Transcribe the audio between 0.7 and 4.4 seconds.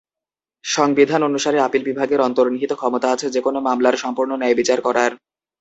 সংবিধান অনুসারে আপিল বিভাগের অন্তর্নিহিত ক্ষমতা আছে যেকোনো মামলার সম্পূর্ণ